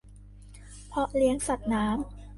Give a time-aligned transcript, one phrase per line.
[0.87, 1.97] เพาะเลี้ยงสัตว์น้ำ